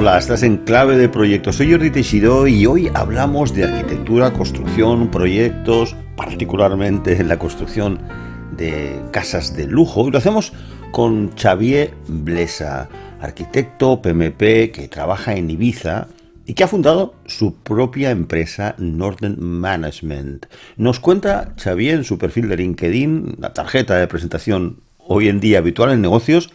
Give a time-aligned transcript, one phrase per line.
[0.00, 1.56] Hola, estás en Clave de Proyectos.
[1.56, 7.98] Soy Jordi Teixidó y hoy hablamos de arquitectura, construcción, proyectos, particularmente en la construcción
[8.56, 10.08] de casas de lujo.
[10.08, 10.52] Lo hacemos
[10.92, 12.88] con Xavier Blesa,
[13.20, 16.06] arquitecto PMP que trabaja en Ibiza
[16.46, 20.46] y que ha fundado su propia empresa Northern Management.
[20.76, 25.58] Nos cuenta Xavier en su perfil de LinkedIn, la tarjeta de presentación hoy en día
[25.58, 26.52] habitual en negocios,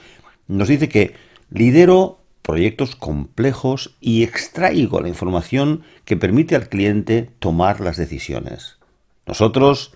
[0.48, 1.14] nos dice que
[1.52, 8.78] lidero proyectos complejos y extraigo la información que permite al cliente tomar las decisiones.
[9.26, 9.94] Nosotros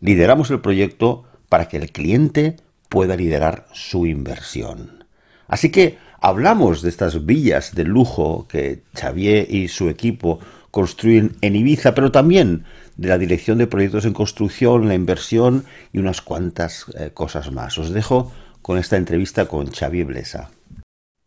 [0.00, 2.56] lideramos el proyecto para que el cliente
[2.88, 5.04] pueda liderar su inversión.
[5.46, 10.40] Así que hablamos de estas villas de lujo que Xavier y su equipo
[10.70, 12.64] construyen en Ibiza, pero también
[12.96, 17.76] de la dirección de proyectos en construcción, la inversión y unas cuantas eh, cosas más.
[17.78, 20.50] Os dejo con esta entrevista con Xavier Blesa.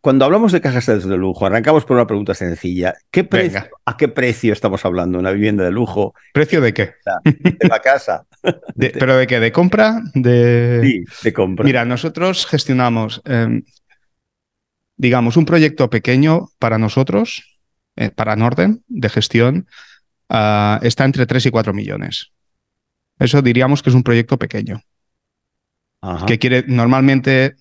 [0.04, 2.94] Cuando hablamos de cajas de lujo, arrancamos por una pregunta sencilla.
[3.10, 5.18] ¿Qué precio, ¿A qué precio estamos hablando?
[5.18, 6.14] ¿Una vivienda de lujo?
[6.34, 6.96] ¿Precio de qué?
[7.24, 8.26] De la casa.
[8.76, 9.40] ¿Pero de qué?
[9.40, 10.02] ¿De compra?
[10.14, 10.82] De...
[10.84, 11.64] Sí, de compra.
[11.64, 13.64] Mira, nosotros gestionamos, em,
[14.98, 17.62] digamos, un proyecto pequeño para nosotros,
[17.96, 19.68] eh, para Norden, de gestión,
[20.28, 22.34] ah, está entre 3 y 4 millones.
[23.20, 24.82] Eso diríamos que es un proyecto pequeño.
[26.28, 27.56] Que quiere, normalmente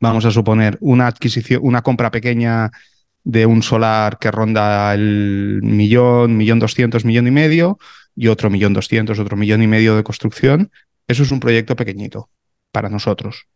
[0.00, 2.70] vamos a suponer, una adquisición, una compra pequeña
[3.24, 7.78] de un solar que ronda el millón, millón doscientos, millón y medio,
[8.14, 10.70] y otro millón doscientos, otro millón y medio de construcción,
[11.06, 12.30] eso es un proyecto pequeñito
[12.72, 13.46] para nosotros,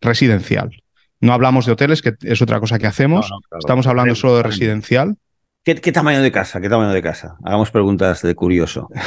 [0.00, 0.82] residencial.
[1.20, 5.16] No hablamos de hoteles, que es otra cosa que hacemos, estamos hablando solo de residencial.
[5.64, 6.60] ¿Qué, tamaño de casa?
[6.60, 7.36] ¿Qué tamaño de casa?
[7.44, 8.88] Hagamos preguntas de curioso.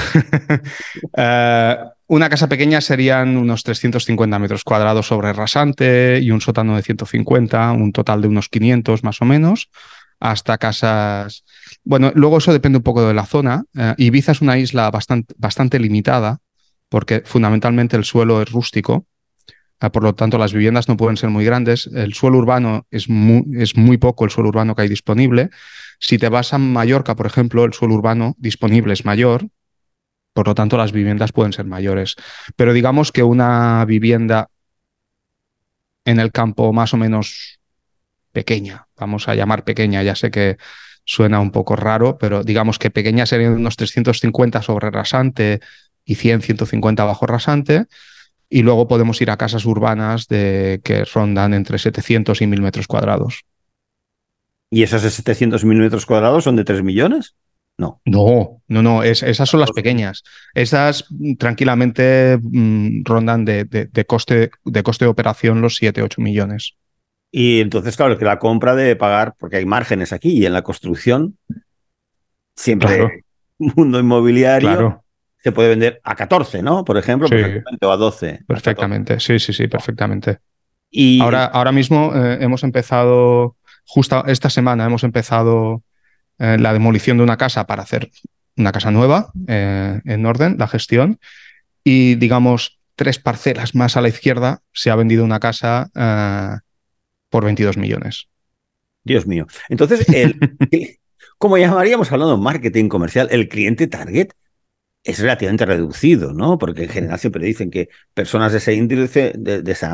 [1.18, 1.78] Eh,
[2.12, 7.72] una casa pequeña serían unos 350 metros cuadrados sobre rasante y un sótano de 150,
[7.72, 9.70] un total de unos 500 más o menos,
[10.20, 11.46] hasta casas...
[11.86, 13.64] Bueno, luego eso depende un poco de la zona.
[13.78, 16.40] Eh, Ibiza es una isla bastante, bastante limitada
[16.90, 19.06] porque fundamentalmente el suelo es rústico,
[19.80, 21.88] eh, por lo tanto las viviendas no pueden ser muy grandes.
[21.96, 25.50] El suelo urbano es muy, es muy poco el suelo urbano que hay disponible.
[25.98, 29.48] Si te vas a Mallorca, por ejemplo, el suelo urbano disponible es mayor,
[30.34, 32.16] por lo tanto, las viviendas pueden ser mayores.
[32.56, 34.50] Pero digamos que una vivienda
[36.06, 37.60] en el campo más o menos
[38.32, 40.58] pequeña, vamos a llamar pequeña, ya sé que
[41.04, 45.60] suena un poco raro, pero digamos que pequeña serían unos 350 sobre rasante
[46.06, 47.86] y 100, 150 bajo rasante.
[48.50, 52.88] Y luego podemos ir a casas urbanas de, que rondan entre 700 y 1000 metros
[52.88, 53.46] cuadrados.
[54.70, 57.36] ¿Y esas de 700 mil metros cuadrados son de 3 millones?
[57.82, 58.00] No.
[58.06, 60.22] No, no, no, esas son las pequeñas.
[60.54, 66.76] Esas mm, tranquilamente mm, rondan de, coste, de coste de operación los 7, 8 millones.
[67.32, 70.62] Y entonces, claro, que la compra de pagar, porque hay márgenes aquí y en la
[70.62, 71.38] construcción,
[72.56, 73.24] siempre
[73.58, 75.04] mundo inmobiliario
[75.38, 76.86] se puede vender a 14, ¿no?
[76.86, 78.42] Por ejemplo, o a 12.
[78.46, 80.38] Perfectamente, sí, sí, sí, perfectamente.
[80.92, 83.56] Y ahora, ahora mismo eh, hemos empezado,
[83.86, 85.82] justo esta semana hemos empezado
[86.42, 88.10] eh, la demolición de una casa para hacer
[88.58, 91.20] una casa nueva eh, en orden, la gestión,
[91.84, 96.58] y digamos tres parcelas más a la izquierda se ha vendido una casa eh,
[97.30, 98.28] por 22 millones.
[99.04, 99.46] Dios mío.
[99.70, 100.04] Entonces,
[101.38, 104.32] como llamaríamos hablando de marketing comercial, el cliente target
[105.04, 106.58] es relativamente reducido, ¿no?
[106.58, 109.88] Porque en general siempre dicen que personas de ese índice, de, de ese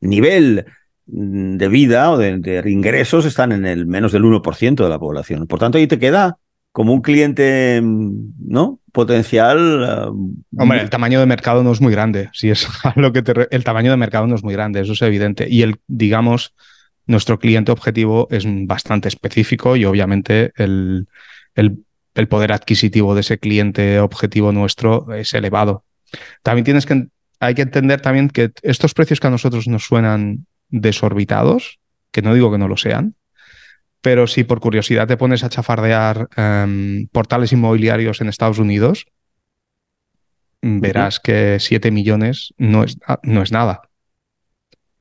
[0.00, 0.64] nivel
[1.12, 5.46] de vida o de, ingresos están en el menos del 1% de la población.
[5.46, 6.38] Por tanto, ahí te queda
[6.72, 8.80] como un cliente mm, ¿no?
[8.92, 9.84] potencial.
[9.84, 10.10] Ah,
[10.56, 12.30] Hombre, el tamaño de mercado no es muy grande.
[12.32, 12.66] Si es
[12.96, 15.46] lo que el tamaño de mercado no es muy grande, eso es evidente.
[15.48, 16.54] Y el, digamos,
[17.06, 21.08] nuestro cliente objetivo es bastante específico y obviamente el,
[21.54, 21.84] el,
[22.14, 25.84] el poder adquisitivo de ese cliente objetivo nuestro es elevado.
[26.42, 27.08] También tienes que
[27.40, 32.34] hay que entender también que estos precios que a nosotros nos suenan desorbitados, que no
[32.34, 33.16] digo que no lo sean,
[34.00, 39.06] pero si por curiosidad te pones a chafardear em, portales inmobiliarios en Estados Unidos,
[40.62, 43.82] verás que 7 millones no es, ah, no es nada.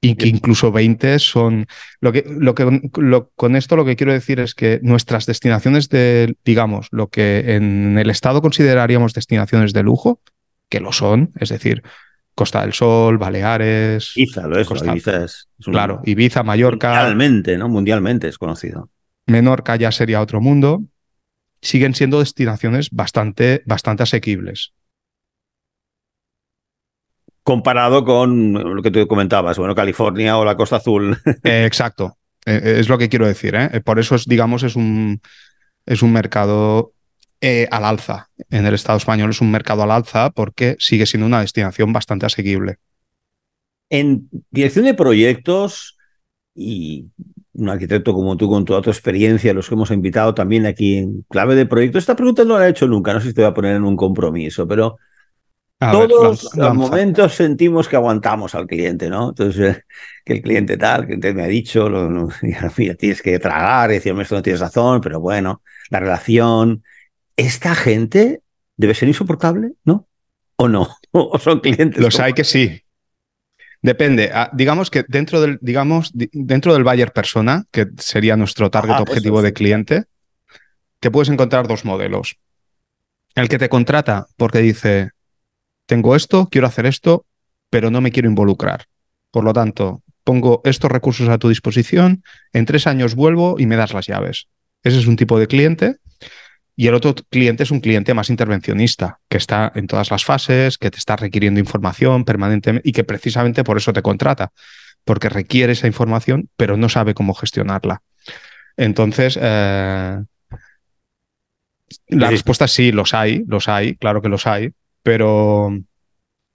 [0.01, 1.67] Y que incluso 20 son...
[1.99, 2.89] Lo que, lo que,
[3.35, 7.97] con esto lo que quiero decir es que nuestras destinaciones de, digamos, lo que en
[7.97, 10.21] el Estado consideraríamos destinaciones de lujo,
[10.69, 11.83] que lo son, es decir,
[12.39, 14.15] Costa del Sol, Baleares.
[14.15, 16.87] Ibiza, lo es, Ibiza es, Claro, Ibiza, Mallorca.
[16.87, 17.67] Mundialmente, ¿no?
[17.67, 18.89] Mundialmente es conocido.
[19.25, 20.81] Menorca ya sería otro mundo.
[21.61, 24.71] Siguen siendo destinaciones bastante, bastante asequibles.
[27.43, 31.17] Comparado con lo que tú comentabas, bueno, California o la Costa Azul.
[31.43, 33.53] exacto, Eh, es lo que quiero decir.
[33.55, 33.81] ¿eh?
[33.81, 35.19] Por eso es, digamos, es un,
[35.85, 36.93] es un mercado
[37.41, 38.29] eh, al alza.
[38.49, 42.25] En el Estado español es un mercado al alza porque sigue siendo una destinación bastante
[42.25, 42.77] asequible.
[43.89, 45.97] En dirección de proyectos
[46.53, 47.07] y
[47.53, 51.25] un arquitecto como tú, con toda tu experiencia, los que hemos invitado también aquí en
[51.29, 53.51] clave de proyectos, esta pregunta no la he hecho nunca, no sé si te voy
[53.51, 54.97] a poner en un compromiso, pero
[55.79, 59.29] todos los momentos sentimos que aguantamos al cliente, ¿no?
[59.29, 59.83] Entonces, eh,
[60.25, 62.27] que el cliente tal, que te me ha dicho, lo,
[62.77, 66.83] mira, tienes que tragar, decirme esto no tienes razón, pero bueno, la relación.
[67.39, 68.41] ¿Esta gente
[68.75, 70.09] debe ser insoportable, no?
[70.57, 70.89] ¿O no?
[71.11, 72.01] ¿O son clientes?
[72.01, 72.83] Los hay que sí.
[73.81, 74.29] Depende.
[74.33, 79.41] Ah, digamos que dentro del, digamos, dentro del buyer persona, que sería nuestro target objetivo
[79.41, 80.03] de cliente,
[80.99, 82.35] te puedes encontrar dos modelos.
[83.35, 85.11] El que te contrata porque dice,
[85.85, 87.25] tengo esto, quiero hacer esto,
[87.69, 88.87] pero no me quiero involucrar.
[89.31, 92.21] Por lo tanto, pongo estos recursos a tu disposición,
[92.51, 94.49] en tres años vuelvo y me das las llaves.
[94.83, 95.99] Ese es un tipo de cliente.
[96.79, 100.77] Y el otro cliente es un cliente más intervencionista, que está en todas las fases,
[100.77, 104.53] que te está requiriendo información permanentemente y que precisamente por eso te contrata,
[105.03, 108.01] porque requiere esa información, pero no sabe cómo gestionarla.
[108.77, 110.23] Entonces, eh,
[112.07, 114.71] la respuesta es sí, los hay, los hay, claro que los hay,
[115.03, 115.77] pero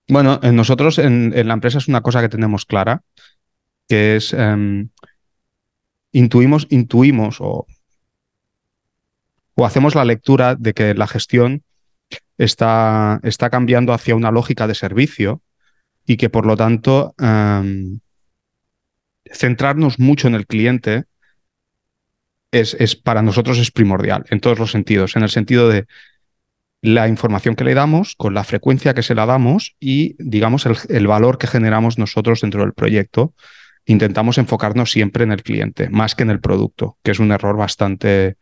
[0.08, 3.02] bueno, en nosotros en, la empresa es una cosa que tenemos clara,
[3.86, 4.88] que es em,
[6.12, 7.66] intuimos, intuimos o,
[9.54, 11.62] o hacemos la lectura de que la gestión
[12.38, 15.42] está, está cambiando hacia una lógica de servicio
[16.06, 18.00] y que por lo tanto em,
[19.32, 21.04] centrarnos mucho en el cliente
[22.50, 25.86] es, es, para nosotros es primordial en todos los sentidos, en el sentido de
[26.84, 31.06] la información que le damos, con la frecuencia que se la damos y, digamos, el,
[31.06, 33.32] valor que generamos nosotros dentro del proyecto.
[33.86, 37.56] Intentamos enfocarnos siempre en el cliente, más que en el producto, que es un error
[37.56, 38.36] bastante,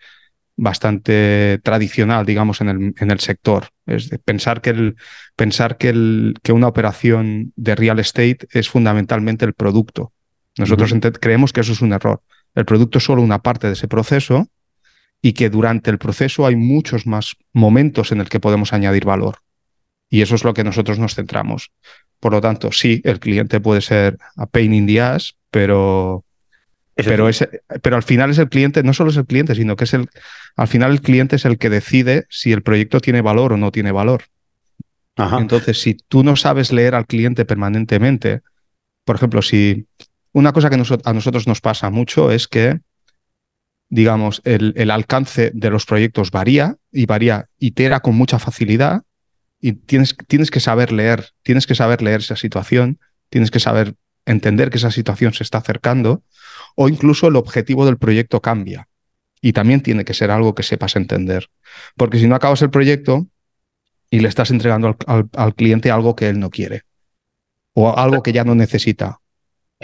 [0.56, 3.68] bastante tradicional, digamos, en el, en el sector.
[3.86, 4.96] Es de pensar que, el,
[5.36, 10.12] pensar que, el, que una operación de real estate es fundamentalmente el producto.
[10.58, 12.22] Nosotros creemos que eso es un error.
[12.54, 14.48] El producto es solo una parte de ese proceso
[15.22, 19.38] y que durante el proceso hay muchos más momentos en el que podemos añadir valor.
[20.10, 21.70] Y eso es lo que nosotros nos centramos.
[22.20, 26.24] Por lo tanto, sí, el cliente puede ser a pain in the ass, pero,
[26.94, 27.28] pero,
[27.82, 30.08] pero al final es el cliente, no solo es el cliente, sino que es el,
[30.56, 33.72] al final el cliente es el que decide si el proyecto tiene valor o no
[33.72, 34.24] tiene valor.
[35.16, 38.40] Entonces, si tú no sabes leer al cliente permanentemente,
[39.04, 39.86] por ejemplo, si
[40.32, 42.80] una cosa que a nosotros nos pasa mucho es que
[43.92, 49.02] digamos, el, alcance de los proyectos varía y varía, itera con mucha facilidad
[49.60, 52.98] y tienes, tienes que saber leer, tienes que saber leer esa situación,
[53.28, 53.94] tienes que saber
[54.24, 56.22] entender que esa situación se está acercando
[56.74, 58.88] o incluso el objetivo del proyecto cambia.
[59.40, 61.48] Y también tiene que ser algo que sepas entender.
[61.96, 63.26] Porque si no acabas el proyecto
[64.10, 66.82] y le estás entregando al, cliente algo que él no quiere
[67.74, 69.20] o algo que ya no necesita.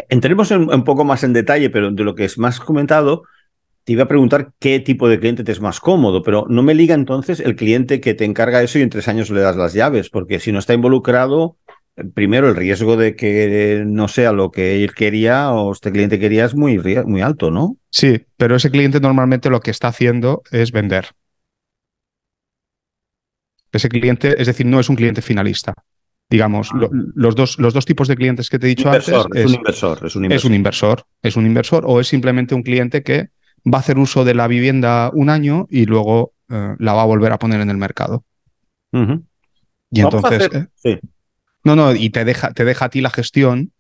[0.09, 3.25] Entremos un poco más en detalle, pero de lo que es más comentado,
[3.89, 6.75] te iba a preguntar qué tipo de cliente te es más cómodo, pero no me
[6.75, 9.73] liga entonces el cliente que te encarga eso y en tres años le das las
[9.73, 11.57] llaves, porque si no está involucrado,
[12.15, 16.45] primero el riesgo de que no sea lo que él quería o este cliente quería
[16.45, 17.77] es muy, muy alto, ¿no?
[17.91, 21.07] Sí, pero ese cliente normalmente lo que está haciendo es vender.
[23.73, 25.75] Ese cliente, es decir, no es un cliente finalista.
[26.31, 26.89] Digamos, ah.
[27.15, 29.09] los, dos, los dos tipos de clientes que te he dicho antes.
[29.09, 30.37] Es, un inversor, es un inversor.
[30.37, 31.05] Es un inversor.
[31.23, 33.29] Es un inversor o es simplemente un cliente que
[33.67, 37.07] va a hacer uso de la vivienda un año y luego eh, la va a
[37.07, 38.25] volver a poner en el mercado.
[38.93, 40.51] Y entonces.
[40.85, 41.01] Eh,
[41.69, 43.73] no, no, y te deja, te deja a ti la gestión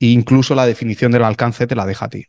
[0.00, 2.24] e incluso la definición del alcance te la deja a ti.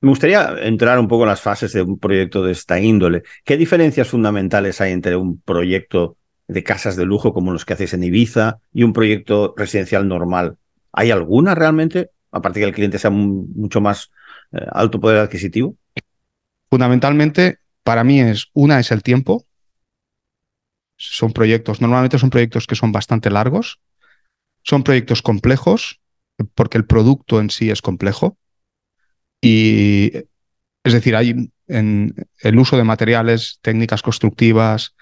[0.00, 3.22] Me gustaría entrar un poco en las fases de un proyecto de esta índole.
[3.44, 7.94] ¿Qué diferencias fundamentales hay entre un proyecto de casas de lujo como los que hacéis
[7.94, 10.56] en Ibiza y un proyecto residencial normal?
[10.92, 12.10] ¿Hay alguna realmente?
[12.30, 14.10] Aparte que el cliente sea mucho más
[14.52, 15.76] eh, alto poder adquisitivo?
[16.70, 19.44] Fundamentalmente, para mí es una es el tiempo.
[20.98, 23.80] Son proyectos, normalmente son proyectos que son bastante largos.
[24.62, 26.00] Son proyectos complejos,
[26.54, 28.36] porque el producto en sí es complejo.
[29.40, 30.12] Y
[30.84, 34.94] es decir, hay en el uso de materiales, técnicas constructivas,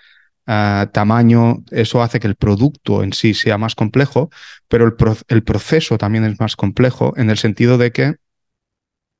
[0.47, 4.31] eh, tamaño, eso hace que el producto en sí sea más complejo,
[4.69, 4.95] pero el,
[5.29, 8.17] el, proceso también es más complejo en el sentido de que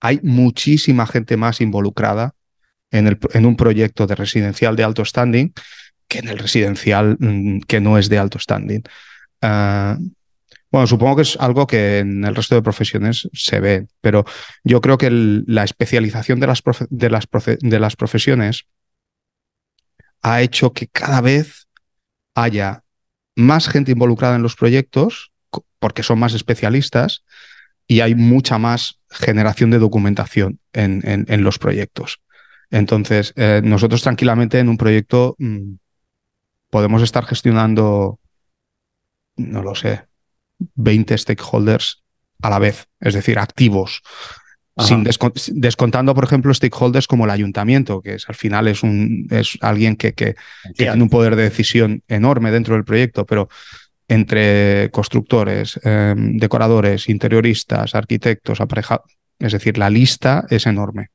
[0.01, 2.35] hay muchísima gente más involucrada
[2.91, 5.53] en, el, en, un proyecto de residencial de alto standing
[6.09, 8.83] que en el residencial mm, que no es de alto standing.
[9.43, 9.99] Ah,
[10.71, 14.25] Bueno, supongo que es algo que en el resto de profesiones se ve, pero
[14.65, 17.29] yo creo que la especialización de las, de, las
[17.61, 18.67] de las profesiones
[20.23, 21.67] ha hecho que cada vez
[22.35, 22.83] haya
[23.37, 25.33] más gente involucrada en los proyectos,
[25.79, 27.25] porque son más especialistas,
[27.87, 32.21] y hay mucha más generación de documentación en, los proyectos.
[32.71, 35.75] Entonces, eh, nosotros tranquilamente en un proyecto mm,
[36.77, 38.21] podemos estar gestionando,
[39.37, 40.03] no lo sé,
[40.75, 42.05] 20 stakeholders
[42.43, 44.03] a la vez, es decir, activos.
[44.77, 45.09] Sin
[45.55, 49.97] descontando, por ejemplo, stakeholders como el ayuntamiento, que es, al final es, un, es alguien
[49.97, 50.37] que, que,
[50.77, 53.49] tiene un poder de decisión enorme dentro del proyecto, pero
[54.07, 61.09] entre constructores, em, decoradores, interioristas, arquitectos, aparejados, es decir, la lista es enorme.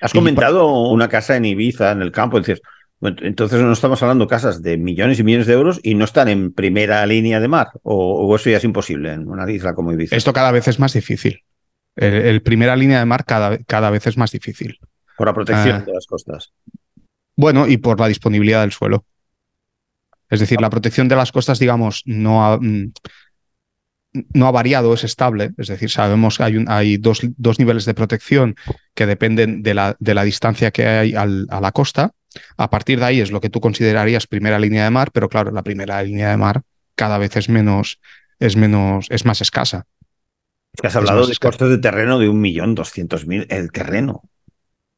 [0.00, 2.62] Has comentado una casa en Ibiza, en el campo, es decir,
[3.02, 6.28] entonces no estamos hablando de casas de millones y millones de euros y no están
[6.28, 10.14] en primera línea de mar, o, eso ya es imposible en una isla como Ibiza.
[10.14, 11.42] Esto cada vez es más difícil.
[11.96, 14.78] El, primera línea de mar cada, cada, vez es más difícil.
[15.16, 15.84] Por la protección ah.
[15.84, 16.52] de las costas.
[17.34, 19.04] Bueno, y por la disponibilidad del suelo.
[20.30, 22.92] Es decir, la protección de las costas, digamos, no ha, mm,
[24.32, 25.50] no ha variado, es estable.
[25.58, 28.54] Es decir, sabemos que hay, hay dos, dos, niveles de protección
[28.94, 32.14] que dependen de la, de la distancia que hay a la costa
[32.56, 35.50] a partir de ahí es lo que tú considerarías primera línea de mar, pero claro,
[35.50, 36.62] la primera línea de mar
[36.94, 38.00] cada vez es menos,
[38.38, 39.86] es menos, es más escasa.
[40.72, 44.22] Es que has hablado de costos de terreno de un millón doscientos mil el terreno.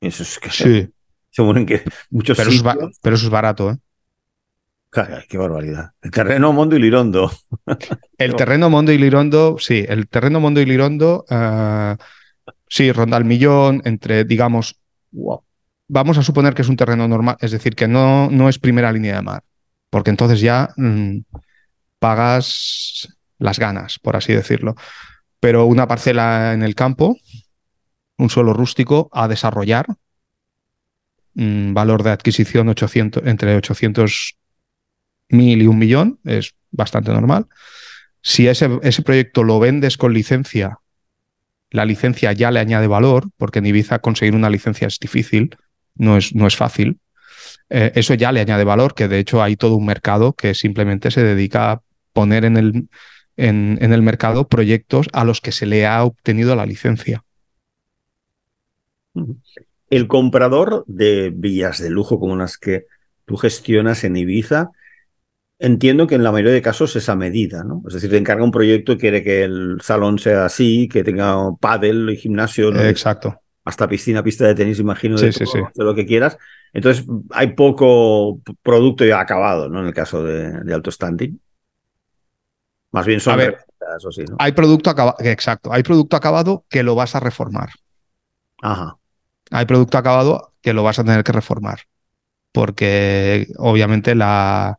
[0.01, 0.89] Eso es que sí.
[1.31, 3.77] según que muchos pero, eso es pero eso es barato, ¿eh?
[5.29, 5.91] qué barbaridad.
[6.03, 7.31] El terreno Mondo y Lirondo.
[8.19, 11.97] El terreno Mondo y Lirondo, sí, el terreno Mondo y Lirondo, uh,
[12.69, 14.79] sí, ronda el millón entre, digamos,
[15.11, 15.43] wow,
[15.89, 18.93] vamos a suponer que es un terreno normal, es decir, que no, no es primera
[18.93, 19.43] línea de mar,
[19.91, 21.19] porque entonces ya mm,
[21.99, 24.75] pagas las ganas, por así decirlo.
[25.41, 27.17] Pero una parcela en el campo,
[28.17, 29.87] un suelo rústico a desarrollar,
[31.35, 34.37] mm, valor de adquisición 800, entre 800
[35.31, 37.47] mil y un millón, es bastante normal.
[38.23, 40.79] Si ese, ese proyecto lo vendes con licencia,
[41.71, 45.57] la licencia ya le añade valor, porque en Ibiza conseguir una licencia es difícil
[45.95, 46.99] no es, no es fácil.
[47.71, 51.11] Eh, eso ya le añade valor, que de hecho hay todo un mercado que simplemente
[51.11, 51.83] se dedica a
[52.13, 52.89] poner en el,
[53.37, 57.25] en, el mercado proyectos a los que se le ha obtenido la licencia.
[59.91, 62.87] El comprador de villas de lujo como las que
[63.27, 64.71] tú gestionas en Ibiza,
[65.59, 67.83] entiendo que en la mayoría de casos es a medida, ¿no?
[67.87, 71.55] Es decir, te encarga un proyecto y quiere que el salón sea así, que tenga
[71.61, 72.75] pádel y gimnasio.
[72.81, 75.33] Exacto hasta piscina, pista de tenis, imagino, de,
[75.77, 76.37] lo que quieras.
[76.73, 79.81] Entonces, hay poco producto ya acabado, ¿no?
[79.81, 81.41] En el caso de, alto standing.
[82.93, 83.41] Más bien son...
[83.41, 84.37] eso sí, ¿no?
[84.39, 87.71] Hay producto acabado, exacto, hay producto acabado que lo vas a reformar.
[88.63, 88.97] Ajá.
[89.51, 91.81] Hay producto acabado que lo vas a tener que reformar.
[92.53, 94.79] Porque obviamente la,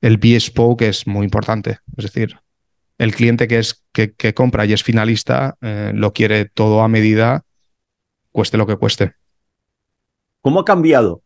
[0.00, 1.78] el bespoke es muy importante.
[1.96, 2.38] Es decir,
[2.96, 7.44] el cliente que, es, que, compra y es finalista eh, lo quiere todo a medida
[8.32, 9.14] cueste lo que cueste.
[10.40, 11.22] ¿Cómo ha cambiado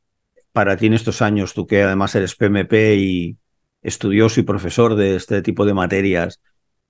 [0.52, 3.38] para ti en estos años, tú que además eres PMP y
[3.82, 6.40] estudioso y profesor de este tipo de materias?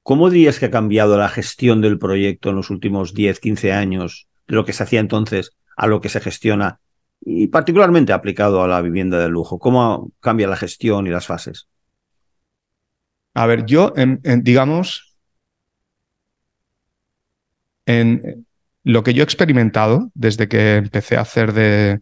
[0.02, 4.28] ¿Cómo dirías que ha cambiado la gestión del proyecto en los últimos 10, 15 años,
[4.46, 6.80] de lo que se hacía entonces a lo que se gestiona
[7.20, 9.58] y particularmente aplicado a la vivienda de lujo?
[9.58, 11.68] ¿Cómo cambia la gestión y las fases?
[13.34, 13.92] A ver, yo,
[14.22, 15.16] digamos,
[17.86, 18.46] en,
[18.84, 22.00] lo que yo he experimentado desde que empecé a hacer de,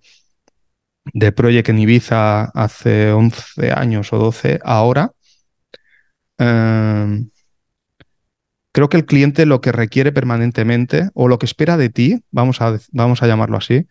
[1.15, 5.12] de Project en Ibiza hace 11 años o 12, ahora,
[6.39, 7.31] em,
[8.73, 12.61] creo que el cliente lo que requiere permanentemente o lo que espera de ti, vamos
[12.61, 13.87] a, vamos a llamarlo así,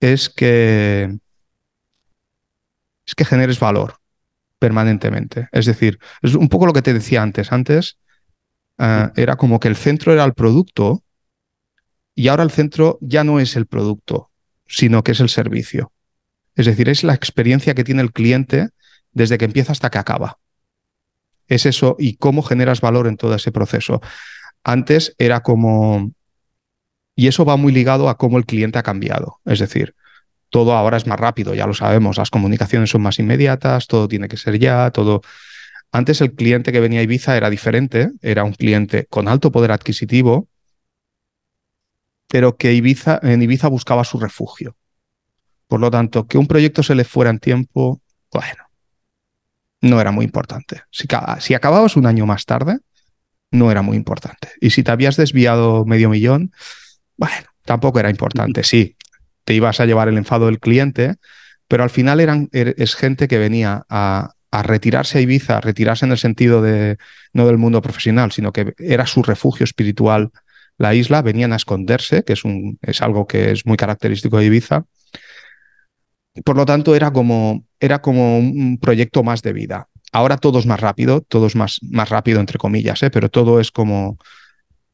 [0.00, 1.18] es que,
[3.06, 3.96] es que generes valor
[4.58, 5.48] permanentemente.
[5.52, 7.52] Es decir, es un poco lo que te decía antes.
[7.52, 7.98] Antes
[8.78, 11.03] eh, era como que el centro era el producto
[12.14, 14.30] y ahora el centro ya no es el producto,
[14.66, 15.92] sino que es el servicio.
[16.54, 18.70] Es decir, es la experiencia que tiene el cliente
[19.12, 20.38] desde que empieza hasta que acaba.
[21.48, 24.00] Es eso y cómo generas valor en todo ese proceso.
[24.62, 26.12] Antes era como...
[27.16, 29.40] Y eso va muy ligado a cómo el cliente ha cambiado.
[29.44, 29.94] Es decir,
[30.50, 34.28] todo ahora es más rápido, ya lo sabemos, las comunicaciones son más inmediatas, todo tiene
[34.28, 35.20] que ser ya, todo...
[35.92, 39.70] Antes el cliente que venía a Ibiza era diferente, era un cliente con alto poder
[39.70, 40.48] adquisitivo,
[42.28, 44.76] pero que Ibiza, en Ibiza buscaba su refugio.
[45.66, 48.00] Por lo tanto, que un proyecto se le fuera en tiempo,
[48.32, 48.64] bueno,
[49.80, 50.82] no era muy importante.
[50.90, 51.06] Si,
[51.40, 52.78] si acababas un año más tarde,
[53.50, 54.48] no era muy importante.
[54.60, 56.52] Y si te habías desviado medio millón,
[57.16, 58.64] bueno, tampoco era importante.
[58.64, 58.96] Sí,
[59.44, 61.16] te ibas a llevar el enfado del cliente,
[61.68, 65.60] pero al final eran, er, es gente que venía a, a retirarse a Ibiza, a
[65.60, 66.98] retirarse en el sentido de
[67.32, 70.30] no del mundo profesional, sino que era su refugio espiritual
[70.78, 74.46] la isla, venían a esconderse, que es, un, es algo que es muy característico de
[74.46, 74.84] Ibiza.
[76.44, 79.88] Por lo tanto, era como, era como un proyecto más de vida.
[80.12, 83.10] Ahora todo es más rápido, todo es más, más rápido, entre comillas, ¿eh?
[83.10, 84.18] pero todo es como,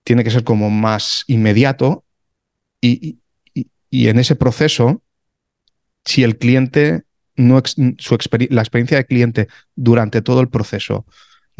[0.05, 2.05] tiene que ser como más inmediato
[2.81, 3.19] y,
[3.55, 5.03] y, y en ese proceso,
[6.05, 7.03] si el cliente,
[7.37, 8.19] no su
[8.51, 11.07] la experiencia de cliente durante todo el proceso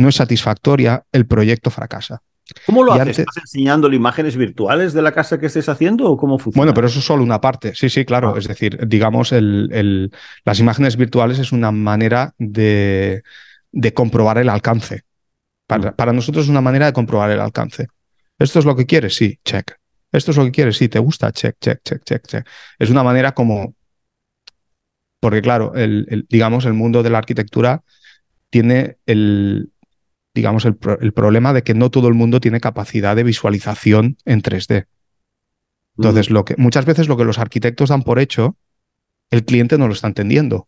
[0.01, 2.23] no es satisfactoria, el proyecto fracasa.
[2.67, 3.19] ¿Cómo lo haces?
[3.19, 6.61] ¿Estás enseñándole imágenes virtuales de la casa que estés haciendo o cómo funciona?
[6.61, 7.75] Bueno, pero eso es solo una parte.
[7.75, 8.35] Sí, sí, claro.
[8.35, 8.39] Ah.
[8.39, 10.13] Es decir, digamos, el, el,
[10.45, 13.23] las imágenes virtuales es una manera de,
[13.73, 15.03] de comprobar el alcance.
[15.67, 15.95] Para, mm.
[15.95, 17.89] para, nosotros es una manera de comprobar el alcance.
[18.39, 19.15] ¿Esto es lo que quieres?
[19.15, 19.73] Sí, check.
[20.13, 20.77] ¿Esto es lo que quieres?
[20.77, 21.33] Sí, ¿te gusta?
[21.33, 22.47] Check, check, check, check, check.
[22.79, 23.75] Es una manera como...
[25.21, 27.83] Porque claro, el, el digamos, el mundo de la arquitectura
[28.49, 29.71] tiene el,
[30.41, 34.41] digamos, el, el, problema de que no todo el mundo tiene capacidad de visualización en
[34.41, 34.87] 3D.
[35.99, 38.57] Entonces, lo que, muchas veces lo que los arquitectos dan por hecho,
[39.31, 40.67] el cliente no lo está entendiendo.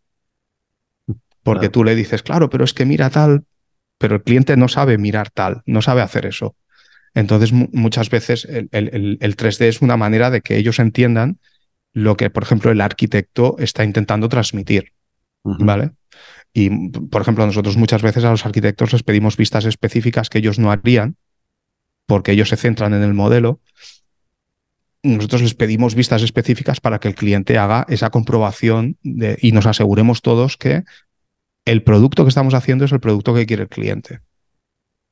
[1.42, 3.46] Porque tú le dices, claro, pero es que mira tal,
[3.96, 6.54] pero el cliente no sabe mirar tal, no sabe hacer eso.
[7.14, 11.38] Entonces, muchas veces el, el, el 3D es una manera de que ellos entiendan
[11.94, 14.92] lo que, por ejemplo, el arquitecto está intentando transmitir.
[15.44, 15.92] ¿Vale?
[16.52, 20.58] Y, por ejemplo, nosotros muchas veces a los arquitectos les pedimos vistas específicas que ellos
[20.58, 21.16] no harían,
[22.06, 23.60] porque ellos se centran en el modelo.
[25.02, 29.66] Nosotros les pedimos vistas específicas para que el cliente haga esa comprobación de, y nos
[29.66, 30.84] aseguremos todos que
[31.64, 34.20] el producto que estamos haciendo es el producto que quiere el cliente.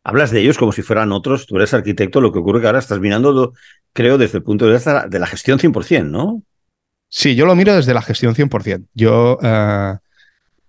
[0.05, 2.79] Hablas de ellos como si fueran otros, tú eres arquitecto, lo que ocurre que ahora
[2.79, 3.55] estás mirando,
[3.93, 6.43] creo, desde el punto de vista de la gestión 100%, ¿no?
[7.09, 8.87] Sí, yo lo miro desde la gestión 100%.
[8.95, 9.39] Yo...
[9.43, 9.99] Uh,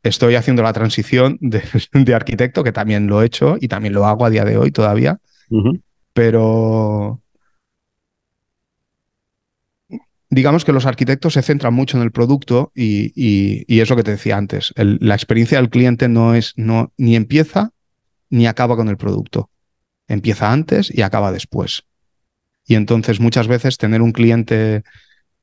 [0.03, 4.05] estoy haciendo la transición de, de, arquitecto, que también lo he hecho y también lo
[4.05, 5.81] hago a día de hoy todavía, uh -huh.
[6.13, 7.21] pero
[10.29, 14.03] digamos que los arquitectos se centran mucho en el producto y, y, y eso que
[14.03, 17.71] te decía antes, el, la experiencia del cliente no es, no, ni empieza
[18.31, 19.51] ni acaba con el producto.
[20.07, 21.83] Empieza antes y acaba después.
[22.65, 24.83] Y entonces muchas veces tener un cliente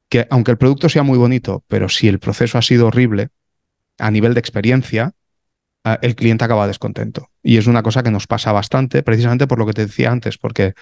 [0.08, 3.28] que, aunque el producto sea muy bonito, pero si el proceso ha sido horrible,
[3.98, 5.12] a nivel de experiencia,
[5.84, 7.30] uh, el cliente acaba descontento.
[7.42, 10.38] Y es una cosa que nos pasa bastante, precisamente por lo que te decía antes,
[10.38, 10.74] porque,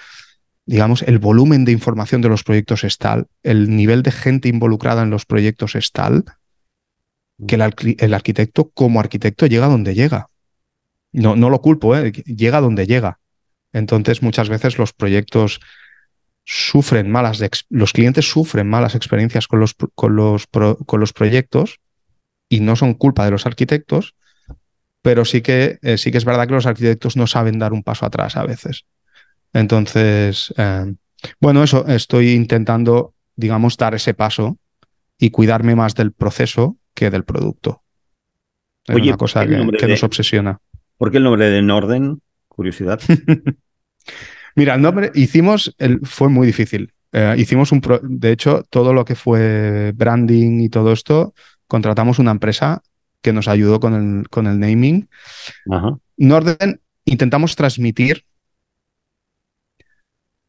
[0.66, 5.02] digamos, el volumen de información de los proyectos es tal, el nivel de gente involucrada
[5.02, 6.24] en los proyectos es tal,
[7.46, 10.28] que el, arquitecto como arquitecto llega donde llega.
[11.12, 12.12] No, no lo culpo, ¿eh?
[12.12, 13.18] llega donde llega.
[13.72, 15.60] Entonces, muchas veces los proyectos
[16.44, 21.80] sufren malas, los clientes sufren malas experiencias con los, con los, con los proyectos
[22.48, 24.14] y no son culpa de los arquitectos,
[25.02, 27.82] pero sí que, eh, sí que es verdad que los arquitectos no saben dar un
[27.82, 28.86] paso atrás a veces.
[29.52, 30.94] Entonces, eh,
[31.40, 34.58] bueno, eso, estoy intentando, digamos, dar ese paso
[35.18, 37.82] y cuidarme más del proceso que del producto.
[38.86, 40.58] Es Oye, una cosa que, que de, nos obsesiona.
[40.96, 42.20] ¿Por qué el nombre de Norden?
[42.48, 43.00] Curiosidad.
[44.56, 46.92] Mira, el nombre hicimos, el, fue muy difícil.
[47.12, 51.34] Eh, hicimos un, pro, de hecho, todo lo que fue branding y todo esto
[51.66, 52.82] contratamos una empresa
[53.20, 55.08] que nos ayudó con el, con el naming.
[55.70, 55.98] Ajá.
[56.16, 58.24] Norden intentamos transmitir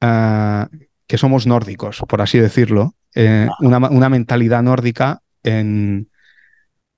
[0.02, 0.66] uh,
[1.08, 6.10] que somos nórdicos, por así decirlo, eh, una, una, mentalidad nórdica en,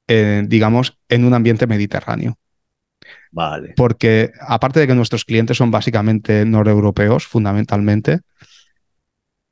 [0.08, 2.38] eh, digamos, en un ambiente mediterráneo.
[3.32, 3.74] Vale.
[3.78, 8.22] Porque aparte de que nuestros clientes son básicamente noreuropeos, fundamentalmente,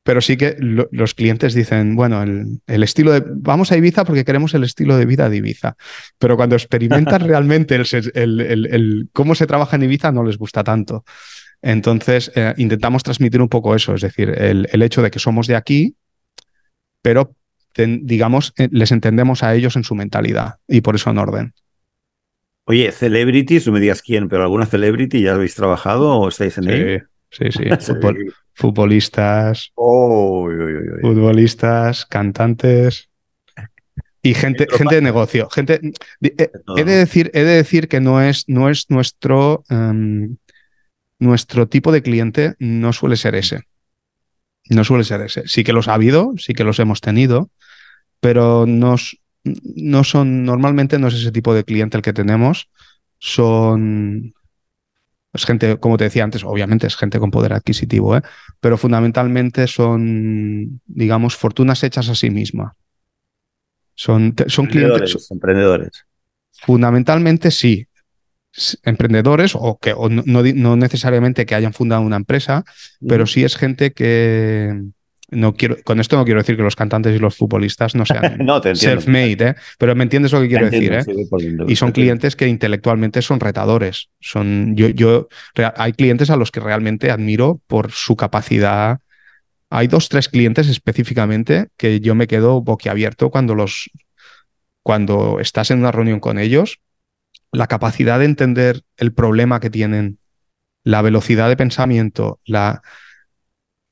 [0.07, 4.05] pero sí que lo, los clientes dicen, bueno, el, el, estilo de, vamos a Ibiza
[4.05, 5.75] porque queremos el estilo de vida de Ibiza,
[6.17, 10.63] pero cuando experimentan realmente el, el, el, cómo se trabaja en Ibiza no les gusta
[10.63, 11.03] tanto.
[11.61, 15.57] Entonces, eh, intentamos transmitir un poco eso, es decir, el, hecho de que somos de
[15.57, 15.97] aquí,
[17.01, 17.35] pero
[17.75, 21.53] digamos, eh, les entendemos a ellos en su mentalidad y por eso en orden.
[22.63, 26.63] Oye, celebrities, no me digas quién, pero alguna celebrity ya habéis trabajado o estáis en
[26.63, 27.05] sí?
[27.31, 27.63] Sí, sí.
[27.79, 31.01] Fútbol, futbolistas, oh, uy, uy, uy.
[31.01, 33.09] futbolistas, cantantes
[34.21, 35.49] y gente, gente de negocio.
[35.49, 35.79] Gente,
[36.21, 40.35] he, he, de decir, he de decir que no es, no es nuestro, um,
[41.19, 43.61] nuestro tipo de cliente, no suele ser ese.
[44.69, 45.47] No suele ser ese.
[45.47, 47.51] Sí que los ha habido, sí que los hemos tenido,
[48.19, 52.69] pero nos, no son, normalmente no es ese tipo de cliente el que tenemos.
[53.19, 54.33] Son
[55.37, 58.21] Es gente, como te decía antes, obviamente es gente con poder adquisitivo, ¿eh?
[58.59, 62.75] pero fundamentalmente son, digamos, fortunas hechas a sí misma.
[63.93, 65.27] Son, son clientes.
[65.31, 66.05] Emprendedores.
[66.51, 67.87] Fundamentalmente sí.
[68.83, 72.65] Emprendedores o que no, no, necesariamente que hayan fundado una empresa,
[73.07, 74.83] pero sí es gente que,
[75.29, 78.37] no quiero, con esto no quiero decir que los cantantes y los futbolistas no sean
[78.75, 79.55] self-made, ¿eh?
[79.77, 80.93] pero me entiendes lo que quiero decir.
[80.93, 81.03] ¿eh?
[81.67, 84.09] y son clientes que intelectualmente son retadores.
[84.21, 85.27] Son, yo, yo,
[85.75, 88.99] hay clientes a los que realmente admiro por su capacidad.
[89.69, 93.89] Hay dos, tres clientes específicamente que yo me quedo boquiabierto cuando los
[94.81, 96.79] cuando estás en una reunión con ellos,
[97.51, 100.19] la capacidad de entender el problema que tienen,
[100.85, 102.81] la velocidad de pensamiento, la,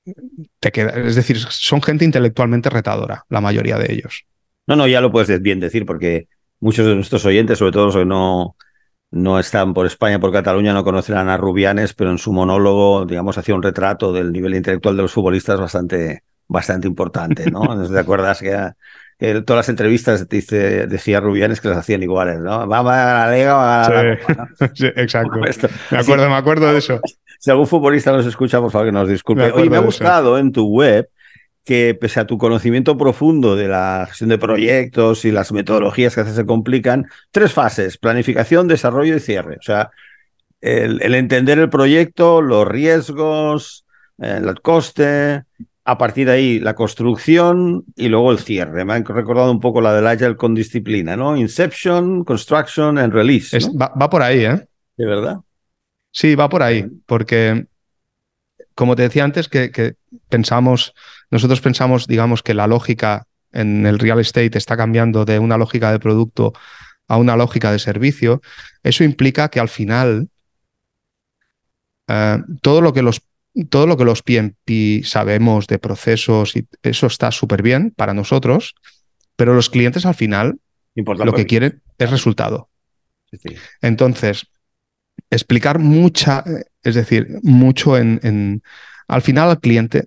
[0.06, 4.26] es decir, son gente intelectualmente retadora, la mayoría de ellos.
[4.68, 6.28] No, no, ya lo puedes bien decir, porque
[6.60, 8.56] muchos de nuestros oyentes, sobre todo los que no,
[9.12, 13.38] no están por España, por Cataluña, no conocerán a Rubianes, pero en su monólogo, digamos,
[13.38, 17.62] hacía un retrato del nivel intelectual de los futbolistas bastante, bastante importante, ¿no?
[17.90, 18.74] ¿Te acuerdas que,
[19.44, 22.68] todas las entrevistas dice, decía Rubianes que las hacían iguales, ¿no?
[22.68, 24.20] Va a la Liga, va a la
[24.74, 25.40] sí, exacto.
[25.92, 27.00] Me acuerdo, me acuerdo de eso.
[27.46, 29.52] Si algún futbolista nos escucha, por favor que nos disculpe.
[29.52, 31.08] Oye, me ha gustado en tu web
[31.64, 36.22] que pese a tu conocimiento profundo de la gestión de proyectos y las metodologías que
[36.22, 39.58] a veces se complican, tres fases, planificación, desarrollo y cierre.
[39.60, 39.92] O sea,
[40.60, 43.86] el, entender el proyecto, los riesgos,
[44.18, 45.44] el coste,
[45.84, 48.86] a partir de ahí la construcción y luego el cierre.
[48.86, 51.38] Me han recordado un poco la del Agile con disciplina, ¿no?
[51.38, 53.56] Inception, construction and release.
[53.80, 54.68] va, por ahí, ¿eh?
[54.98, 55.42] De verdad.
[56.16, 57.68] Sí, va por ahí, porque
[58.74, 59.96] como te decía antes, que,
[60.30, 60.94] pensamos,
[61.30, 65.92] nosotros pensamos, digamos, que la lógica en el real estate está cambiando de una lógica
[65.92, 66.54] de producto
[67.10, 68.42] a una lógica de servicio.
[68.82, 70.30] Eso implica que al final
[72.08, 73.22] eh, todo lo que los
[73.70, 78.76] todo lo que los PMP sabemos de procesos y eso está súper bien para nosotros,
[79.36, 80.60] pero los clientes al final
[80.96, 82.70] lo que quieren es resultado.
[83.82, 84.48] Entonces,
[85.30, 86.44] explicar mucha,
[86.84, 88.62] es decir, mucho en,
[89.08, 90.04] al final al cliente,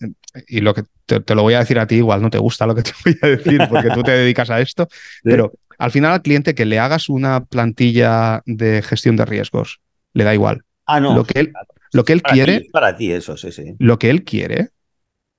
[0.47, 2.75] y lo que te, lo voy a decir a ti, igual no te gusta lo
[2.75, 4.89] que te voy a decir porque tú te dedicas a esto,
[5.23, 9.81] pero al final al cliente que le hagas una plantilla de gestión de riesgos,
[10.13, 10.65] le da igual.
[10.87, 11.15] Ah, no.
[11.15, 11.53] Lo que él,
[11.93, 12.67] lo que él quiere.
[12.73, 13.75] para ti, eso, sí, sí.
[13.79, 14.71] Lo que él quiere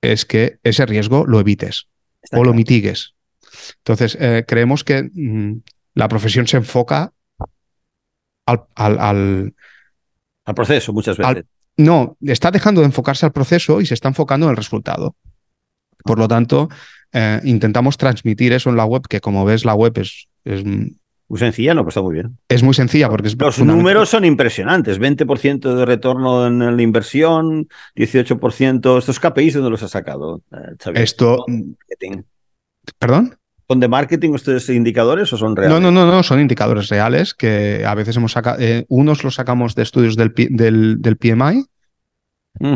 [0.00, 1.88] es que ese riesgo lo evites
[2.32, 3.14] o lo mitigues.
[3.78, 5.62] Entonces, eh, creemos que mm,
[5.94, 7.12] la profesión se enfoca
[8.50, 9.54] al, al,
[10.44, 11.44] al proceso muchas veces.
[11.76, 15.16] no, está dejando de enfocarse al proceso y se está enfocando en el resultado.
[16.04, 16.68] Por lo tanto,
[17.12, 20.64] eh, intentamos transmitir eso en la web, que como ves, la web es, es
[21.30, 22.38] muy sencilla, no, pues está muy bien.
[22.48, 24.98] Es muy sencilla porque es Los números son impresionantes.
[24.98, 28.98] 20% de retorno en la inversión, 18%.
[28.98, 30.42] ¿Estos KPIs dónde los ha sacado?
[30.50, 31.44] Eh, Esto.
[32.98, 33.36] ¿Perdón?
[33.70, 35.80] ¿Son de marketing estos indicadores o son reales?
[35.80, 38.58] No, no, no, no, son indicadores reales que a veces hemos sacado.
[38.58, 41.66] Eh, unos los sacamos de estudios del, del, PMI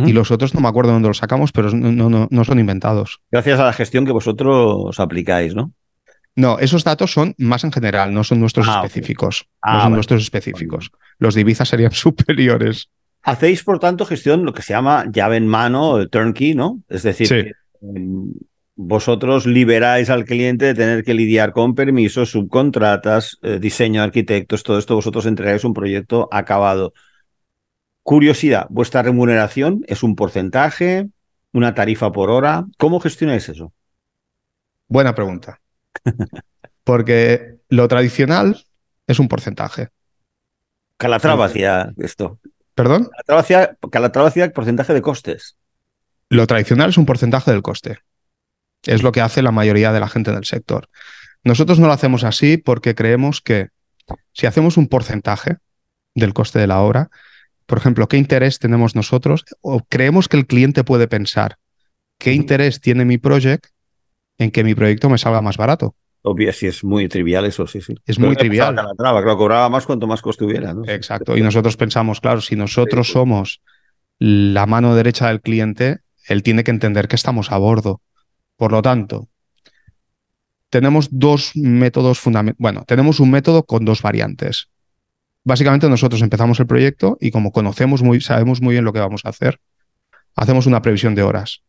[0.07, 3.21] y los otros no me acuerdo dónde los sacamos, pero no, no, no son inventados.
[3.33, 5.73] Gracias a la gestión que vosotros aplicáis, ¿no?
[6.37, 9.49] No, esos datos son más en general, no son nuestros ah, específicos.
[9.67, 10.93] no ah, son nuestros específicos.
[11.19, 12.89] Los divisas serían superiores.
[13.25, 16.83] Hacéis, por tanto, gestión lo que se llama llave en mano, turnkey, ¿no?
[16.89, 18.33] Es decir, em,
[18.77, 24.63] vosotros liberáis al cliente de tener que lidiar con permisos, subcontratas, eh, diseño de arquitectos,
[24.63, 26.93] todo esto vosotros entregáis un proyecto acabado.
[28.03, 31.09] Curiosidad, ¿vuestra remuneración es un porcentaje,
[31.53, 32.67] una tarifa por hora?
[32.77, 33.73] ¿Cómo gestionáis eso?
[34.89, 35.61] Buena pregunta.
[36.85, 38.65] Porque lo tradicional
[39.07, 39.89] es un porcentaje.
[40.99, 42.41] Calatrava hacía esto.
[42.75, 43.09] ¿Perdón?
[43.91, 45.57] Calatrava hacía porcentaje de costes.
[46.29, 47.99] Lo tradicional es un porcentaje del coste.
[48.87, 50.89] Es lo que hace la mayoría de la gente del sector.
[51.43, 53.69] Nosotros no lo hacemos así porque creemos que
[54.33, 55.57] si hacemos un porcentaje
[56.15, 57.11] del coste de la obra,
[57.67, 59.45] por ejemplo, ¿qué interés tenemos nosotros?
[59.61, 61.57] O creemos que el cliente puede pensar,
[62.19, 63.69] ¿qué interés tiene mi proyecto
[64.39, 65.95] en que mi proyecto me salga más barato?
[66.23, 67.95] Obvio, si es muy trivial eso, sí, sí.
[68.07, 68.75] Es muy trivial.
[68.75, 70.75] La traba, claro, cobraba más cuanto más coste hubiera.
[70.87, 71.37] Exacto.
[71.37, 73.61] Y nosotros pensamos, claro, si nosotros somos
[74.19, 78.01] la mano derecha del cliente, él tiene que entender que estamos a bordo.
[78.57, 79.29] Por lo tanto,
[80.71, 82.59] tenemos dos métodos fundamentales.
[82.59, 84.69] Bueno, tenemos un método con dos variantes.
[85.45, 89.25] Básicamente nosotros empezamos el proyecto y como conocemos muy, sabemos muy bien lo que vamos
[89.25, 89.61] a hacer,
[90.35, 91.63] hacemos una previsión de horas.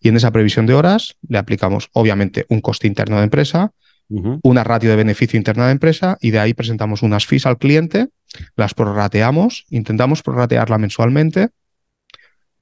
[0.00, 3.72] Y en esa previsión de horas le aplicamos, obviamente, un coste interno de empresa,
[4.08, 8.08] una ratio de beneficio interna de empresa y de ahí presentamos unas fees al cliente
[8.56, 11.50] las prorrateamos, intentamos prorratearla mensualmente.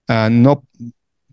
[0.08, 0.64] Uh, no,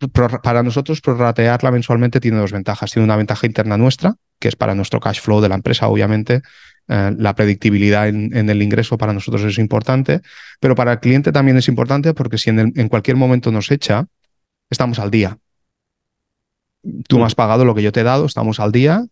[0.10, 2.92] para nosotros, prorratearla mensualmente tiene dos ventajas.
[2.92, 6.42] Tiene una ventaja interna nuestra, que es para nuestro cash flow de la empresa, obviamente.
[6.88, 10.22] Uh, la predictibilidad en, el ingreso para nosotros es importante,
[10.60, 13.72] pero para el cliente también es importante porque si en, el, en cualquier momento nos
[13.72, 14.08] echa,
[14.70, 15.38] estamos al día.
[17.08, 19.06] Tú me has pagado lo que yo te he dado, estamos al día,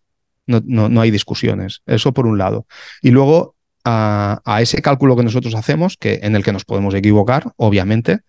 [0.46, 1.82] no, hay discusiones.
[1.86, 2.66] Eso por un lado.
[3.00, 6.92] Y luego, a, a, ese cálculo que nosotros hacemos, que, en el que nos podemos
[6.94, 8.20] equivocar, obviamente,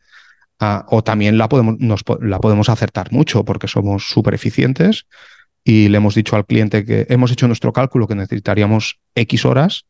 [0.62, 5.06] a, o también la podemos, nos, la podemos acertar mucho porque somos súper eficientes
[5.64, 9.86] y le hemos dicho al cliente que hemos hecho nuestro cálculo que necesitaríamos X horas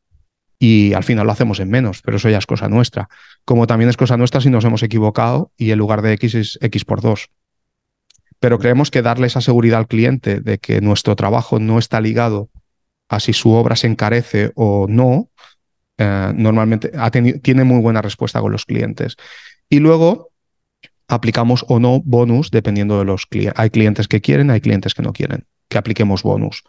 [0.57, 3.09] y al final lo hacemos en menos, pero eso ya es cosa nuestra.
[3.45, 6.59] Como también es cosa nuestra si nos hemos equivocado y en lugar de X es
[6.61, 7.29] X por 2
[8.41, 12.49] pero creemos que darle esa seguridad al cliente de que nuestro trabajo no está ligado
[13.07, 15.29] a si su obra se encarece o no,
[15.99, 16.91] eh, normalmente
[17.43, 19.15] tiene muy buena respuesta con los clientes.
[19.69, 20.30] Y luego
[21.11, 23.59] aplicamos o no bonus dependiendo de los clientes.
[23.59, 26.63] Hay clientes que quieren, hay clientes que no quieren que apliquemos bonus.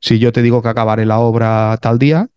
[0.00, 2.28] Si yo te digo que acabaré la obra tal día,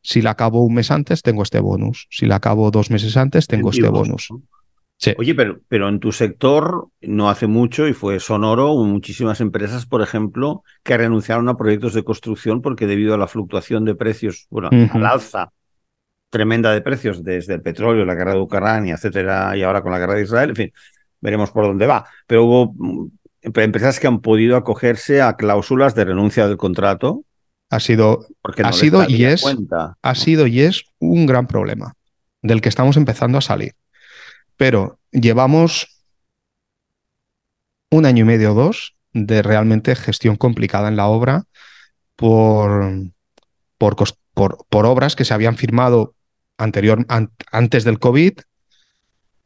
[0.00, 2.06] si la acabo un mes antes, tengo este bonus.
[2.10, 4.28] Si la acabo dos meses antes, tengo este bonus.
[4.96, 5.12] Sí.
[5.18, 9.86] Oye, pero, pero en tu sector no hace mucho y fue sonoro, hubo muchísimas empresas,
[9.86, 14.46] por ejemplo, que renunciaron a proyectos de construcción porque debido a la fluctuación de precios,
[14.50, 14.94] bueno, uh -huh.
[14.94, 15.52] al alza
[16.30, 19.98] tremenda de precios desde el petróleo, la guerra de Ucrania, etcétera, y ahora con la
[20.00, 20.72] guerra de Israel, en fin,
[21.24, 22.06] veremos por dónde va.
[22.28, 23.08] Pero hubo mm,
[23.42, 27.24] empresas que han podido acogerse a cláusulas de renuncia del contrato.
[27.70, 29.96] Ha sido, no ha sido y es, cuenta.
[30.00, 31.94] ha sido y es un gran problema
[32.42, 33.72] del que estamos empezando a salir
[34.56, 36.02] pero llevamos
[37.90, 41.44] un año y medio o dos de realmente gestión complicada en la obra
[42.16, 43.12] por,
[43.78, 43.96] por,
[44.34, 46.14] por, por obras que se habían firmado
[46.58, 48.38] anterior, an, antes del COVID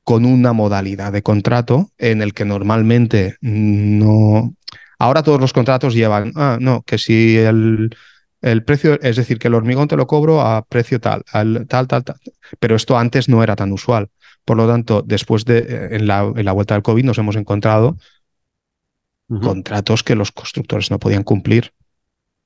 [0.08, 4.54] con una modalidad de contrato en el que normalmente no...
[4.98, 7.94] Ahora todos los contratos llevan, ah, no, que si el,
[8.40, 11.88] el precio, es decir, que el hormigón te lo cobro a precio tal, al, tal,
[11.88, 12.16] tal, tal.
[12.58, 14.08] Pero esto antes no era tan usual.
[14.46, 17.36] Por lo tanto, después de eh, en la, en la vuelta del COVID nos hemos
[17.36, 17.98] encontrado
[19.28, 19.42] uh -huh.
[19.42, 21.74] contratos que los constructores no podían cumplir.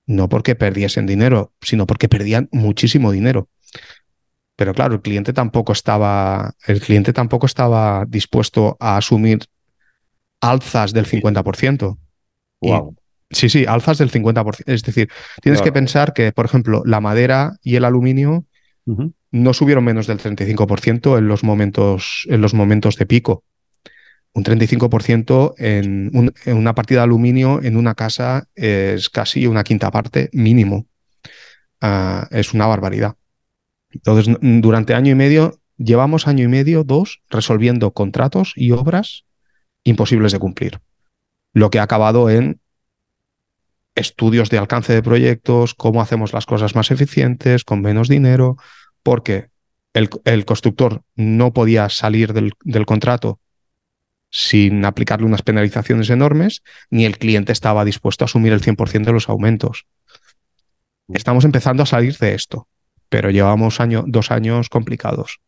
[0.04, 3.46] No porque perdiesen dinero, sino porque perdían muchísimo dinero.
[4.56, 9.40] Pero claro, el cliente tampoco estaba, el cliente tampoco estaba dispuesto a asumir
[10.40, 11.98] alzas del 50%.
[12.60, 12.96] Wow.
[13.30, 14.62] Y, sí, sí, alzas del 50%.
[14.66, 15.08] Es decir,
[15.40, 15.64] tienes claro.
[15.64, 18.44] que pensar que, por ejemplo, la madera y el aluminio
[18.86, 23.44] uh -huh no subieron menos del 35% en los momentos, en los momentos de pico.
[24.34, 29.64] Un 35% en, un, en, una partida de aluminio en una casa es casi una
[29.64, 30.86] quinta parte mínimo.
[31.82, 33.16] Uh, es una barbaridad.
[33.92, 39.24] Entonces, durante año y medio, llevamos año y medio, dos, resolviendo contratos y obras
[39.84, 40.80] imposibles de cumplir.
[41.52, 42.60] Lo que ha acabado en
[43.94, 48.56] estudios de alcance de proyectos, cómo hacemos las cosas más eficientes, con menos dinero,
[49.02, 49.48] porque
[49.92, 53.40] el, el constructor no podía salir del, del, contrato
[54.30, 59.12] sin aplicarle unas penalizaciones enormes, ni el cliente estaba dispuesto a asumir el 100% de
[59.12, 59.86] los aumentos.
[61.08, 62.68] Estamos empezando a salir de esto,
[63.12, 65.38] pero llevamos año, dos años complicados.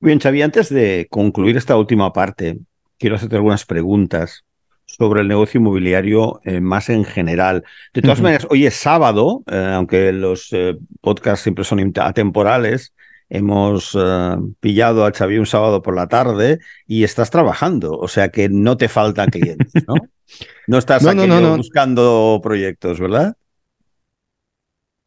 [0.00, 2.58] Bien, Xavi, antes de concluir esta última parte,
[2.98, 4.44] quiero hacerte algunas preguntas
[4.84, 7.64] sobre el negocio inmobiliario eh, más en general.
[7.94, 8.24] De todas uh -huh.
[8.24, 12.92] maneras, hoy es sábado, eh, aunque los eh, podcasts siempre son atemporales.
[13.30, 13.98] Hemos
[14.60, 18.76] pillado a Xavi un sábado por la tarde y estás trabajando, o sea que no
[18.76, 19.94] te faltan clientes, ¿no?
[20.68, 23.36] No estás no, aquí no, no, buscando proyectos, ¿verdad?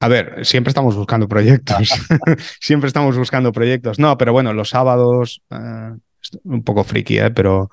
[0.02, 1.90] A ver, siempre estamos buscando proyectos.
[2.60, 4.00] siempre estamos buscando proyectos.
[4.00, 5.42] No, pero bueno, los sábados,
[6.44, 7.32] un poco friki, ¿eh?
[7.32, 7.70] pero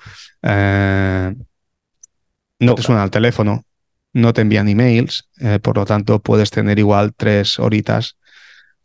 [2.58, 3.64] no te suena el teléfono,
[4.12, 8.16] no te envían emails, eh, por lo tanto puedes tener igual tres horitas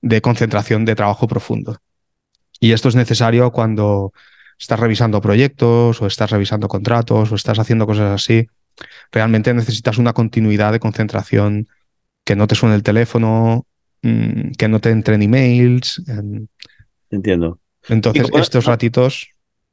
[0.02, 1.78] de concentración de trabajo profundo.
[2.60, 4.14] Y esto es necesario cuando
[4.60, 8.48] estás revisando proyectos o estás revisando contratos o estás haciendo cosas así.
[9.12, 11.68] Realmente necesitas una continuidad de concentración,
[12.24, 13.66] que no te suene el teléfono,
[14.02, 16.02] mmm, que no te entren emails.
[16.08, 16.46] Eh.
[17.10, 17.60] Entiendo.
[17.88, 19.30] Entonces, estos ratitos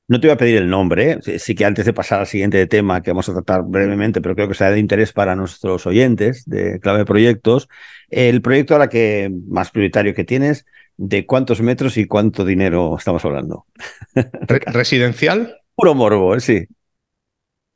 [0.09, 1.39] no te voy a pedir el nombre, ¿eh?
[1.39, 4.49] sí que antes de pasar al siguiente tema que vamos a tratar brevemente, pero creo
[4.49, 7.69] que será de interés para nuestros oyentes de Clave de Proyectos,
[8.09, 10.65] el proyecto ahora que más prioritario que tienes,
[10.97, 13.67] ¿de cuántos metros y cuánto dinero estamos hablando?
[14.15, 15.61] Re ¿Residencial?
[15.75, 16.41] Puro morbo, ¿eh?
[16.41, 16.67] sí.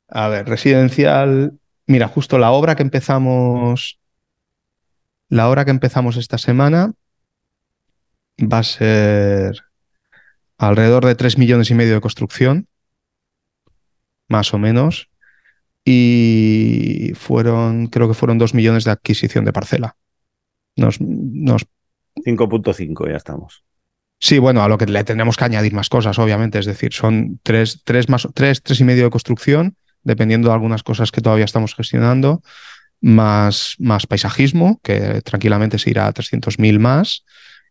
[0.09, 1.53] A ver, residencial,
[1.87, 4.01] mira, justo la obra que empezamos,
[5.33, 6.93] la obra que empezamos esta semana
[8.39, 9.63] va a ser
[10.59, 12.69] alrededor de 3 millones y medio de construcción,
[14.29, 15.09] más o menos,
[15.87, 19.97] y fueron, creo que fueron 2 millones de adquisición de parcela.
[20.77, 21.65] Nos, nos...
[22.27, 23.65] 5.5, ya estamos.
[24.21, 26.59] Sí, bueno, a lo que le tenemos que añadir más cosas, obviamente.
[26.59, 30.83] Es decir, son tres, tres más, tres, tres y medio de construcción, dependiendo de algunas
[30.83, 32.43] cosas que todavía estamos gestionando,
[33.03, 37.25] más, más paisajismo, que tranquilamente se irá a 300.000 más,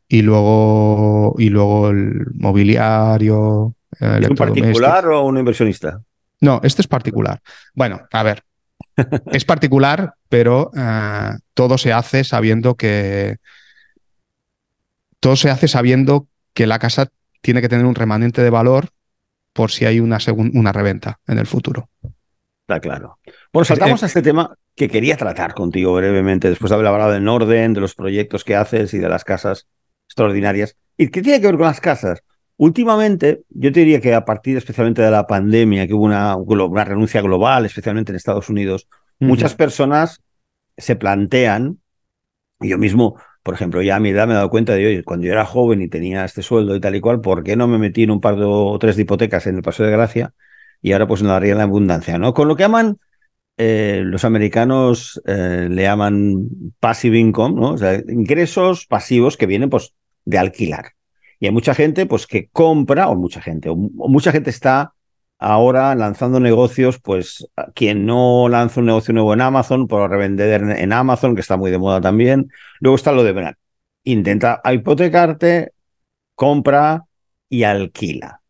[0.07, 3.75] y luego, y luego el mobiliario.
[3.99, 6.01] ¿Es un particular o un inversionista?
[6.41, 7.41] No, este es particular.
[7.73, 8.43] Bueno, a ver,
[9.31, 13.37] es particular, pero uh, todo se hace sabiendo que.
[15.21, 17.07] Todo se hace sabiendo que la casa
[17.41, 18.89] tiene que tener un remanente de valor
[19.53, 20.17] por si hay una,
[20.53, 21.89] una reventa en el futuro.
[22.61, 23.19] Está claro.
[23.53, 27.11] Bueno, saltamos eh, a este tema que quería tratar contigo brevemente, después de haber hablado
[27.11, 29.67] del orden, de los proyectos que haces y de las casas
[30.07, 30.77] extraordinarias.
[30.97, 32.23] ¿Y qué tiene que ver con las casas?
[32.57, 36.85] Últimamente, yo te diría que a partir especialmente de la pandemia, que hubo una, una
[36.85, 38.87] renuncia global, especialmente en Estados Unidos,
[39.19, 39.27] uh -huh.
[39.27, 40.21] muchas personas
[40.77, 41.79] se plantean,
[42.59, 45.03] y yo mismo por ejemplo, ya a mi edad me he dado cuenta de, oye,
[45.03, 47.67] cuando yo era joven y tenía este sueldo y tal y cual, ¿por qué no
[47.67, 50.33] me metí en un par o tres de hipotecas en el Paso de Gracia?
[50.81, 52.33] Y ahora pues no daría la abundancia, ¿no?
[52.33, 52.99] Con lo que aman
[53.57, 57.73] eh, los americanos eh, le llaman passive income, ¿no?
[57.73, 59.93] O sea, ingresos pasivos que vienen pues
[60.25, 60.93] de alquilar.
[61.39, 64.93] Y hay mucha gente pues que compra, o mucha gente, o, mucha gente está
[65.39, 70.93] ahora lanzando negocios, pues quien no lanza un negocio nuevo en Amazon, por revender en
[70.93, 72.51] Amazon, que está muy de moda también.
[72.79, 73.55] Luego está lo de Brand.
[74.03, 75.73] Intenta hipotecarte,
[76.35, 77.05] compra
[77.49, 78.41] y alquila.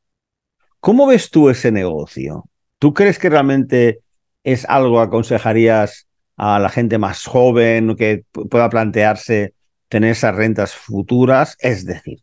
[0.81, 2.45] ¿Cómo ves tú ese negocio?
[2.79, 3.99] ¿Tú crees que realmente
[4.43, 9.53] es algo aconsejarías a la gente más joven que pueda plantearse
[9.89, 11.57] tener esas rentas futuras?
[11.59, 12.19] Es decir,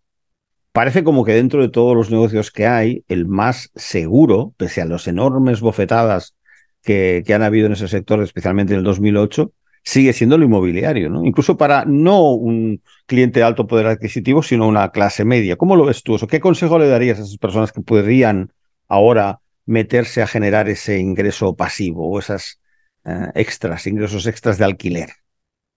[0.73, 4.87] parece como que dentro de todos los negocios que hay, el más seguro, pese a
[4.87, 6.35] las enormes bofetadas
[6.83, 9.53] que, que, han habido en ese sector, especialmente en el 2008,
[9.85, 11.25] sigue siendo lo inmobiliario, ¿no?
[11.25, 15.57] Incluso para no un cliente de alto poder adquisitivo, sino una clase media.
[15.57, 16.27] ¿Cómo lo ves tú eso?
[16.27, 18.53] ¿Qué consejo le darías a esas personas que podrían
[18.87, 22.59] ahora meterse a generar ese ingreso pasivo o esas
[23.05, 25.11] uh, extras, ingresos extras de alquiler?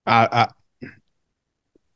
[0.06, 0.56] A, a,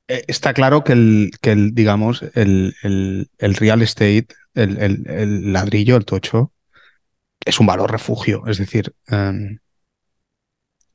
[0.08, 5.95] eh, está claro que el, que el digamos, el, el, el real estate, el, ladrillo,
[5.95, 6.51] el tocho,
[7.45, 8.43] es un valor refugio.
[8.45, 9.58] Es decir, um,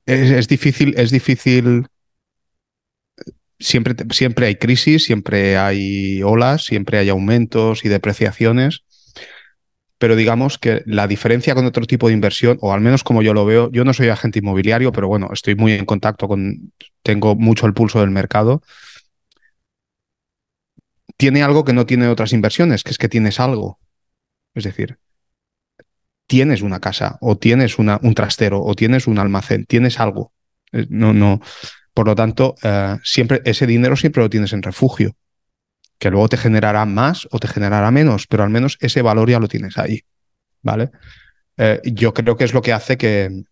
[0.05, 1.87] es, es, difícil, es difícil.
[3.59, 8.85] Siempre, siempre hay crisis, siempre hay olas, siempre hay aumentos y depreciaciones.
[10.01, 13.33] Pero digamos que la diferencia con otro tipo de inversión, o al menos como yo
[13.33, 16.73] lo veo, yo no soy agente inmobiliario, pero bueno, estoy muy en contacto con,
[17.05, 18.63] tengo mucho el pulso del mercado
[21.21, 23.79] tiene algo que no tiene otras inversiones, que es que tienes algo.
[24.55, 24.99] Es decir,
[26.27, 30.33] tienes una casa, o tienes una, un trastero, o tienes un almacén, tienes algo.
[30.73, 31.43] Eh, no, no.
[31.93, 35.15] Por lo tanto, uh, siempre, ese dinero siempre lo tienes en refugio,
[36.01, 39.39] que luego te generará más o te generará menos, pero al menos ese valor ya
[39.39, 40.01] lo tienes ahí.
[40.63, 40.91] ¿Vale?
[41.59, 43.45] Eh, yo creo que es lo que hace que,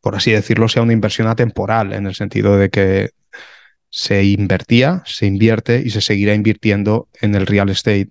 [0.00, 3.10] por así decirlo, sea una inversión atemporal, en el sentido de que
[3.88, 8.10] se invertía, se invierte y se seguirá invirtiendo en el real estate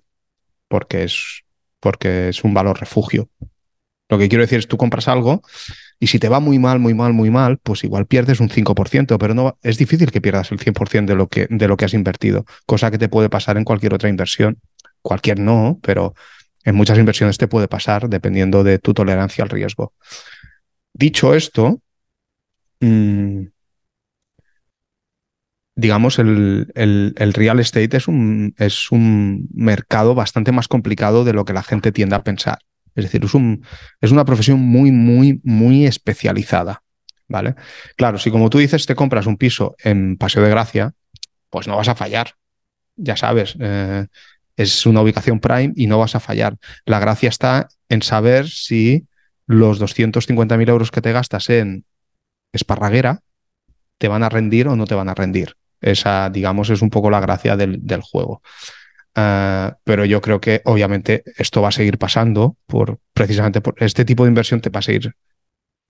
[0.66, 1.44] porque es,
[1.78, 3.28] porque es un valor refugio.
[4.08, 5.42] Lo que quiero decir es, tú compras algo
[6.02, 9.18] y si te va muy mal, muy mal, muy mal, pues igual pierdes un 5%,
[9.18, 11.92] pero no, es difícil que pierdas el 100% de lo, que, de lo que has
[11.92, 14.58] invertido, cosa que te puede pasar en cualquier otra inversión.
[15.02, 16.14] Cualquier no, pero
[16.64, 19.92] en muchas inversiones te puede pasar dependiendo de tu tolerancia al riesgo.
[20.94, 21.80] Dicho esto,
[22.80, 23.44] mmm,
[25.76, 31.32] digamos, el, el, el, real estate es un, es un mercado bastante más complicado de
[31.34, 32.58] lo que la gente tiende a pensar.
[32.94, 33.64] Es decir, es, un,
[34.00, 36.82] es una profesión muy, muy, muy especializada.
[37.28, 37.54] ¿Vale?
[37.96, 40.94] Claro, si como tú dices te compras un piso en Paseo de Gracia,
[41.48, 42.34] pues no vas a fallar.
[42.96, 44.06] Ya sabes, eh,
[44.56, 46.56] es una ubicación prime y no vas a fallar.
[46.84, 49.06] La gracia está en saber si
[49.46, 51.84] los 250.000 euros que te gastas en
[52.52, 53.20] Esparraguera
[53.98, 55.54] te van a rendir o no te van a rendir.
[55.80, 58.42] Esa, digamos, es un poco la gracia del, del juego.
[59.16, 64.04] Uh, pero yo creo que obviamente esto va a seguir pasando por precisamente por este
[64.04, 65.14] tipo de inversión te va a seguir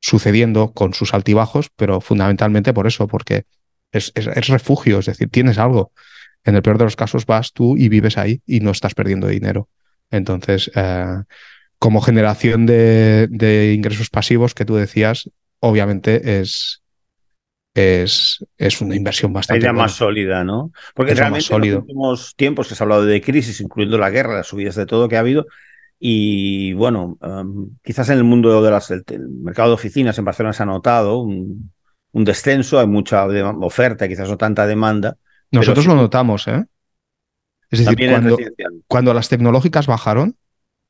[0.01, 3.45] sucediendo con sus altibajos, pero fundamentalmente por eso, porque
[3.93, 5.93] es, es, refugio, es decir, tienes algo.
[6.45, 9.27] En el peor de los casos vas tú y vives ahí y no estás perdiendo
[9.27, 9.69] dinero.
[10.11, 11.23] Entonces, uh,
[11.79, 16.83] como generación de, ingresos pasivos que tú decías, obviamente es,
[17.81, 19.73] es, es una inversión bastante.
[19.73, 20.73] Más sólida, ¿no?
[20.95, 24.49] Porque realmente en los últimos tiempos se ha hablado de crisis, incluyendo la guerra, las
[24.49, 25.47] subidas de todo que ha habido.
[25.99, 30.67] Y bueno, um, quizás en el mundo del mercado de oficinas en Barcelona se ha
[30.67, 31.71] notado un,
[32.13, 35.17] descenso, hay mucha oferta, quizás no tanta demanda.
[35.51, 36.65] Nosotros lo notamos, ¿eh?
[37.71, 38.37] Es decir, cuando,
[38.89, 40.37] cuando, las tecnológicas bajaron,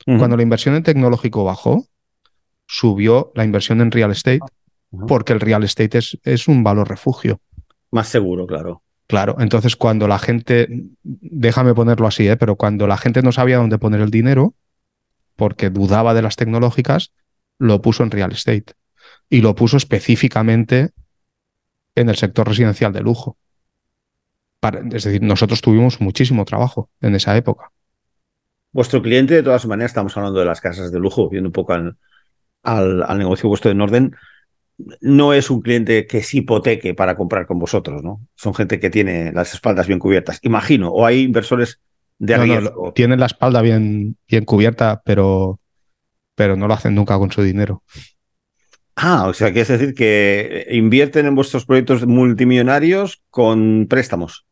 [0.06, 1.84] cuando la inversión en tecnológico bajó,
[2.66, 4.40] subió la inversión en real estate
[5.08, 7.40] porque el real estate es, es un valor refugio.
[7.90, 8.82] Más seguro, claro.
[9.06, 10.68] Claro, entonces cuando la gente,
[11.02, 12.36] déjame ponerlo así, ¿eh?
[12.36, 14.54] pero cuando la gente no sabía dónde poner el dinero,
[15.34, 17.12] porque dudaba de las tecnológicas,
[17.58, 18.74] lo puso en real estate.
[19.28, 20.90] Y lo puso específicamente
[21.96, 23.36] en el sector residencial de lujo.
[24.92, 27.72] es decir, nosotros tuvimos muchísimo trabajo en esa época.
[28.70, 31.72] Vuestro cliente, de todas maneras, estamos hablando de las casas de lujo, viendo un poco
[31.72, 31.96] al,
[32.62, 34.14] al negocio vuestro de Norden,
[35.00, 38.20] no es un cliente que se hipoteque para comprar con vosotros, ¿no?
[38.34, 41.80] Son gente que tiene las espaldas bien cubiertas, imagino, o hay inversores
[42.18, 42.92] de riesgo.
[42.92, 45.60] tienen la espalda bien, bien cubierta, pero,
[46.34, 47.82] pero no lo hacen nunca con su dinero.
[48.96, 54.46] Ah, o sea, que es decir que invierten en vuestros proyectos multimillonarios con préstamos.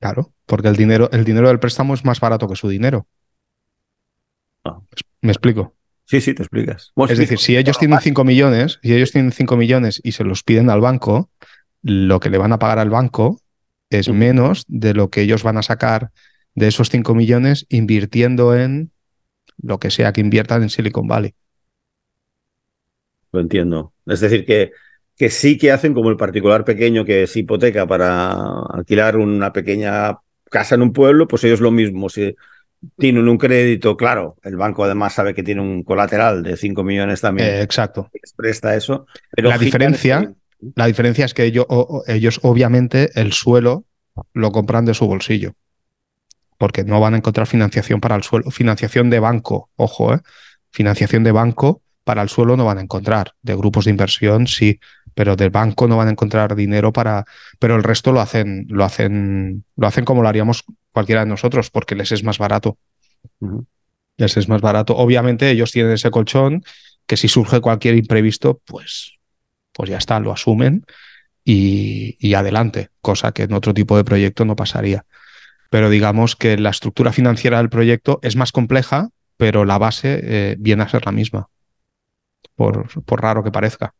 [0.00, 3.06] Claro, porque el dinero, el dinero del préstamo es más barato que su dinero.
[4.64, 4.80] Ah.
[5.20, 5.73] ¿Me explico?
[6.06, 6.92] Sí, sí, te explicas.
[7.08, 10.42] es decir, si ellos tienen 5 millones, si ellos tienen 5 millones y se los
[10.42, 11.30] piden al banco,
[11.82, 13.40] lo que le van a pagar al banco
[13.90, 16.10] es menos de lo que ellos van a sacar
[16.54, 18.90] de esos 5 millones invirtiendo en
[19.58, 21.34] lo que sea que inviertan en Silicon Valley.
[23.32, 23.92] Lo entiendo.
[24.06, 24.72] Es decir, que,
[25.16, 28.32] que sí que hacen como el particular pequeño que es hipoteca para
[28.72, 30.18] alquilar una pequeña
[30.50, 32.08] casa en un pueblo, pues ellos lo mismo.
[32.08, 32.34] Si
[32.96, 37.20] tienen un crédito, claro, el banco además sabe que tiene un colateral de 5 millones
[37.20, 37.48] también.
[37.48, 38.10] Eh, exacto.
[38.36, 39.06] presta eso.
[39.30, 40.34] Pero la diferencia,
[40.74, 41.66] la diferencia es que ellos,
[42.06, 43.84] ellos obviamente el suelo
[44.32, 45.54] lo compran de su bolsillo.
[46.56, 48.50] Porque no van a encontrar financiación para el suelo.
[48.50, 50.20] Financiación de banco, ojo, ¿eh?
[50.70, 53.32] Financiación de banco para el suelo no van a encontrar.
[53.42, 54.78] De grupos de inversión sí,
[55.14, 57.24] pero del banco no van a encontrar dinero para.
[57.58, 60.64] Pero el resto lo hacen, lo hacen, lo hacen como lo haríamos
[60.94, 62.78] cualquiera de nosotros, porque les es más barato.
[64.16, 64.96] Les es más barato.
[64.96, 66.62] Obviamente, ellos tienen ese colchón
[67.06, 69.18] que si surge cualquier imprevisto, pues,
[69.72, 70.86] pues ya está, lo asumen
[71.44, 75.04] y, adelante, cosa que en otro tipo de proyecto no pasaría.
[75.68, 80.56] Pero digamos que la estructura financiera del proyecto es más compleja, pero la base eh,
[80.58, 81.48] viene a ser la misma,
[82.54, 83.92] por, por raro que parezca.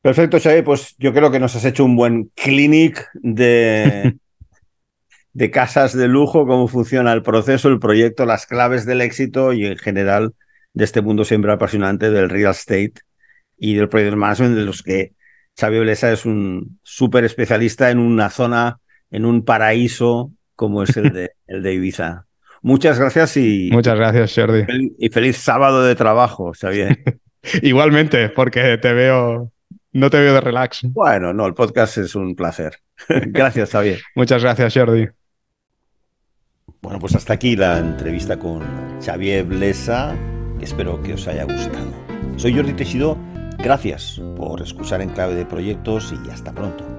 [0.00, 4.16] Perfecto, Xavi, pues yo creo que nos has hecho un buen clinic de,
[5.36, 9.66] de casas de lujo, cómo funciona el proceso, el proyecto, las claves del éxito y
[9.66, 10.32] en general
[10.72, 12.94] de este mundo siempre apasionante del real estate
[13.58, 15.12] y del project management, de los que
[15.60, 18.78] Xavier Blesa es un súper especialista en una zona,
[19.10, 22.24] en un paraíso como es el de, el de Ibiza.
[22.62, 23.68] Muchas gracias y.
[23.70, 24.64] Muchas gracias, Jordi.
[24.98, 26.96] Y feliz sábado de trabajo, Xavier.
[27.60, 29.52] Igualmente, porque te veo.
[29.92, 30.80] No te veo de relax.
[30.84, 32.78] Bueno, no, el podcast es un placer.
[33.08, 34.00] gracias, Xavier.
[34.14, 35.08] Muchas gracias, Jordi.
[36.86, 38.62] Bueno, pues hasta aquí la entrevista con
[39.04, 40.14] Xavier Blesa,
[40.60, 41.90] espero que os haya gustado.
[42.36, 43.18] Soy Jordi Tejido,
[43.58, 46.95] gracias por escuchar en clave de proyectos y hasta pronto.